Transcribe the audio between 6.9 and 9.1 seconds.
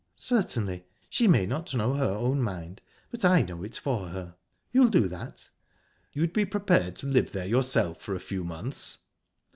to live there yourself for a few months?"